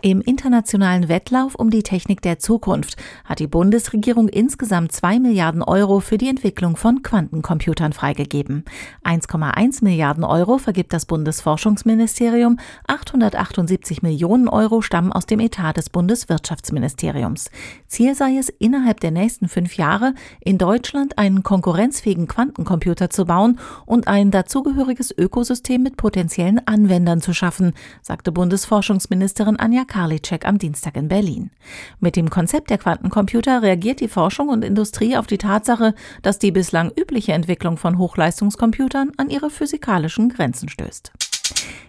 Im 0.00 0.20
internationalen 0.20 1.08
Wettlauf 1.08 1.56
um 1.56 1.70
die 1.70 1.82
Technik 1.82 2.22
der 2.22 2.38
Zukunft 2.38 2.96
hat 3.24 3.40
die 3.40 3.48
Bundesregierung 3.48 4.28
insgesamt 4.28 4.92
2 4.92 5.18
Milliarden 5.18 5.62
Euro 5.62 5.98
für 5.98 6.18
die 6.18 6.28
Entwicklung 6.28 6.76
von 6.76 7.02
Quantencomputern 7.02 7.92
freigegeben. 7.92 8.64
1,1 9.02 9.82
Milliarden 9.82 10.22
Euro 10.22 10.58
vergibt 10.58 10.92
das 10.92 11.04
Bundesforschungsministerium, 11.06 12.60
878 12.86 14.02
Millionen 14.02 14.48
Euro 14.48 14.82
stammen 14.82 15.12
aus 15.12 15.26
dem 15.26 15.40
Etat 15.40 15.72
des 15.72 15.90
Bundeswirtschaftsministeriums. 15.90 17.50
Ziel 17.88 18.14
sei 18.14 18.36
es, 18.36 18.50
innerhalb 18.50 19.00
der 19.00 19.10
nächsten 19.10 19.48
fünf 19.48 19.76
Jahre 19.76 20.14
in 20.40 20.58
Deutschland 20.58 21.18
einen 21.18 21.42
konkurrenzfähigen 21.42 22.28
Quantencomputer 22.28 23.10
zu 23.10 23.24
bauen 23.24 23.58
und 23.84 24.06
ein 24.06 24.30
dazugehöriges 24.30 25.12
Ökosystem 25.16 25.82
mit 25.82 25.96
potenziellen 25.96 26.64
Anwendern 26.68 27.20
zu 27.20 27.32
schaffen, 27.32 27.72
sagte 28.00 28.30
Bundesforschungsministerin 28.30 29.58
Anja 29.58 29.87
Karliczek 29.88 30.46
am 30.46 30.58
Dienstag 30.58 30.96
in 30.96 31.08
Berlin. 31.08 31.50
Mit 31.98 32.14
dem 32.14 32.30
Konzept 32.30 32.70
der 32.70 32.78
Quantencomputer 32.78 33.62
reagiert 33.62 34.00
die 34.00 34.08
Forschung 34.08 34.48
und 34.48 34.64
Industrie 34.64 35.16
auf 35.16 35.26
die 35.26 35.38
Tatsache, 35.38 35.94
dass 36.22 36.38
die 36.38 36.52
bislang 36.52 36.92
übliche 36.96 37.32
Entwicklung 37.32 37.76
von 37.76 37.98
Hochleistungscomputern 37.98 39.12
an 39.16 39.30
ihre 39.30 39.50
physikalischen 39.50 40.28
Grenzen 40.28 40.68
stößt. 40.68 41.27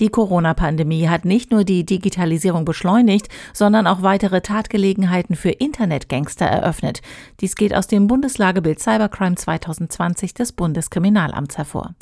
Die 0.00 0.08
Corona-Pandemie 0.08 1.08
hat 1.08 1.26
nicht 1.26 1.50
nur 1.50 1.64
die 1.64 1.84
Digitalisierung 1.84 2.64
beschleunigt, 2.64 3.28
sondern 3.52 3.86
auch 3.86 4.00
weitere 4.00 4.40
Tatgelegenheiten 4.40 5.36
für 5.36 5.50
Internetgangster 5.50 6.46
eröffnet. 6.46 7.02
Dies 7.40 7.54
geht 7.54 7.74
aus 7.74 7.86
dem 7.86 8.06
Bundeslagebild 8.06 8.80
Cybercrime 8.80 9.36
2020 9.36 10.32
des 10.32 10.52
Bundeskriminalamts 10.52 11.58
hervor. 11.58 11.94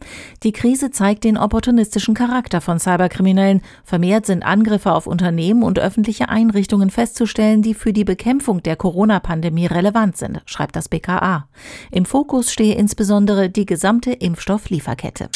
Die 0.44 0.52
Krise 0.52 0.92
zeigt 0.92 1.24
den 1.24 1.36
opportunistischen 1.36 2.14
Charakter 2.14 2.60
von 2.60 2.78
Cyberkriminellen. 2.78 3.62
Vermehrt 3.82 4.26
sind 4.26 4.44
Angriffe 4.44 4.92
auf 4.92 5.08
Unternehmen 5.08 5.64
und 5.64 5.80
öffentliche 5.80 6.28
Einrichtungen 6.28 6.90
festzustellen, 6.90 7.62
die 7.62 7.74
für 7.74 7.92
die 7.92 8.04
Bekämpfung 8.04 8.62
der 8.62 8.76
Corona-Pandemie 8.76 9.66
relevant 9.66 10.16
sind, 10.16 10.40
schreibt 10.46 10.76
das 10.76 10.88
BKA. 10.88 11.48
Im 11.90 12.04
Fokus 12.04 12.52
stehe 12.52 12.76
insbesondere 12.76 13.50
die 13.50 13.66
gesamte 13.66 14.12
Impfstofflieferkette. 14.12 15.30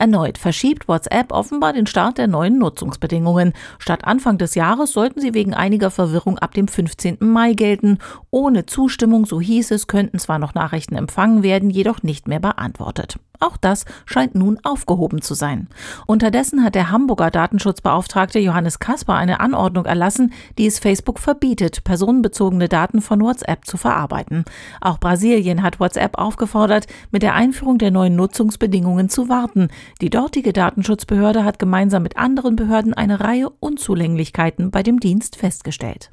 Erneut 0.00 0.38
verschiebt 0.38 0.86
WhatsApp 0.86 1.32
offenbar 1.32 1.72
den 1.72 1.88
Start 1.88 2.18
der 2.18 2.28
neuen 2.28 2.56
Nutzungsbedingungen. 2.58 3.52
Statt 3.80 4.04
Anfang 4.04 4.38
des 4.38 4.54
Jahres 4.54 4.92
sollten 4.92 5.20
sie 5.20 5.34
wegen 5.34 5.54
einiger 5.54 5.90
Verwirrung 5.90 6.38
ab 6.38 6.54
dem 6.54 6.68
15. 6.68 7.18
Mai 7.18 7.54
gelten. 7.54 7.98
Ohne 8.30 8.64
Zustimmung, 8.64 9.26
so 9.26 9.40
hieß 9.40 9.72
es, 9.72 9.88
könnten 9.88 10.20
zwar 10.20 10.38
noch 10.38 10.54
Nachrichten 10.54 10.94
empfangen 10.94 11.42
werden, 11.42 11.68
jedoch 11.68 12.04
nicht 12.04 12.28
mehr 12.28 12.38
beantwortet. 12.38 13.18
Auch 13.40 13.56
das 13.56 13.84
scheint 14.04 14.34
nun 14.34 14.58
aufgehoben 14.64 15.22
zu 15.22 15.34
sein. 15.34 15.68
Unterdessen 16.06 16.64
hat 16.64 16.74
der 16.74 16.90
Hamburger 16.90 17.30
Datenschutzbeauftragte 17.30 18.40
Johannes 18.40 18.80
Kasper 18.80 19.14
eine 19.14 19.38
Anordnung 19.38 19.84
erlassen, 19.84 20.32
die 20.58 20.66
es 20.66 20.80
Facebook 20.80 21.20
verbietet, 21.20 21.84
personenbezogene 21.84 22.68
Daten 22.68 23.00
von 23.00 23.20
WhatsApp 23.20 23.64
zu 23.64 23.76
verarbeiten. 23.76 24.44
Auch 24.80 24.98
Brasilien 24.98 25.62
hat 25.62 25.78
WhatsApp 25.78 26.18
aufgefordert, 26.18 26.88
mit 27.12 27.22
der 27.22 27.34
Einführung 27.34 27.78
der 27.78 27.92
neuen 27.92 28.16
Nutzungsbedingungen 28.16 29.08
zu 29.08 29.28
warten. 29.28 29.68
Die 30.00 30.10
dortige 30.10 30.52
Datenschutzbehörde 30.52 31.44
hat 31.44 31.58
gemeinsam 31.58 32.02
mit 32.02 32.16
anderen 32.16 32.56
Behörden 32.56 32.94
eine 32.94 33.20
Reihe 33.20 33.50
Unzulänglichkeiten 33.50 34.70
bei 34.70 34.82
dem 34.82 35.00
Dienst 35.00 35.36
festgestellt. 35.36 36.10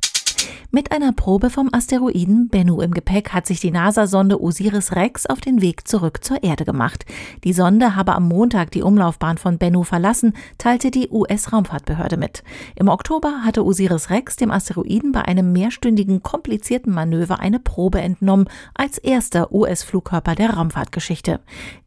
Mit 0.76 0.92
einer 0.92 1.14
Probe 1.14 1.50
vom 1.50 1.70
Asteroiden 1.72 2.50
Bennu 2.50 2.82
im 2.82 2.92
Gepäck 2.92 3.30
hat 3.30 3.48
sich 3.48 3.62
die 3.62 3.72
NASA-Sonde 3.72 4.42
Osiris-Rex 4.42 5.26
auf 5.26 5.40
den 5.40 5.62
Weg 5.62 5.88
zurück 5.88 6.22
zur 6.22 6.44
Erde 6.44 6.66
gemacht. 6.66 7.06
Die 7.46 7.54
Sonde 7.54 7.96
habe 7.96 8.14
am 8.14 8.28
Montag 8.28 8.72
die 8.72 8.84
Umlaufbahn 8.84 9.38
von 9.38 9.58
Bennu 9.58 9.84
verlassen, 9.84 10.34
teilte 10.58 10.92
die 10.92 11.08
US-Raumfahrtbehörde 11.10 12.18
mit. 12.18 12.44
Im 12.76 12.90
Oktober 12.90 13.46
hatte 13.46 13.64
Osiris-Rex 13.64 14.36
dem 14.36 14.52
Asteroiden 14.52 15.14
bei 15.14 15.22
einem 15.22 15.54
mehrstündigen 15.54 16.24
komplizierten 16.24 16.92
Manöver 16.92 17.40
eine 17.40 17.62
Probe 17.62 18.02
entnommen, 18.02 18.50
als 18.74 18.98
erster 18.98 19.54
US-Flugkörper 19.54 20.36
der 20.36 20.56
Raumfahrtgeschichte. 20.56 21.40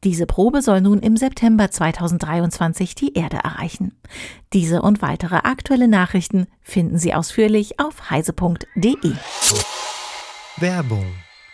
Diese 0.03 0.25
Probe 0.25 0.63
soll 0.63 0.81
nun 0.81 1.01
im 1.01 1.19
September 1.19 1.71
2023 1.71 2.95
die 2.95 3.13
Erde 3.13 3.37
erreichen. 3.45 3.93
Diese 4.55 4.81
und 4.81 5.03
weitere 5.03 5.37
aktuelle 5.37 5.89
Nachrichten 5.89 6.47
finden 6.63 6.97
Sie 6.97 7.13
ausführlich 7.13 7.79
auf 7.79 8.09
heise.de. 8.09 8.78
Werbung. 10.59 11.07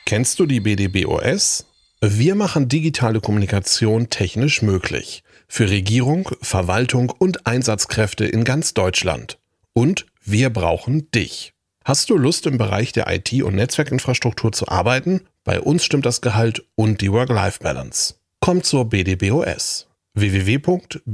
Kennst 0.05 0.39
du 0.39 0.45
die 0.45 0.61
BDBOS? 0.61 1.65
Wir 2.03 2.35
machen 2.35 2.69
digitale 2.69 3.23
Kommunikation 3.23 4.11
technisch 4.11 4.61
möglich. 4.61 5.23
Für 5.49 5.71
Regierung, 5.71 6.29
Verwaltung 6.43 7.09
und 7.09 7.47
Einsatzkräfte 7.47 8.27
in 8.27 8.45
ganz 8.45 8.75
Deutschland. 8.75 9.39
Und 9.73 10.05
wir 10.23 10.51
brauchen 10.51 11.11
dich. 11.12 11.55
Hast 11.83 12.11
du 12.11 12.19
Lust 12.19 12.45
im 12.45 12.59
Bereich 12.59 12.93
der 12.93 13.07
IT- 13.09 13.43
und 13.43 13.55
Netzwerkinfrastruktur 13.55 14.53
zu 14.53 14.69
arbeiten? 14.69 15.23
Bei 15.45 15.62
uns 15.62 15.83
stimmt 15.83 16.05
das 16.05 16.21
Gehalt 16.21 16.67
und 16.75 17.01
die 17.01 17.11
Work-Life-Balance. 17.11 18.17
Komm 18.41 18.62
zur 18.62 18.91
BDBOS 18.91 19.89
www.bdbos.de 20.12 21.05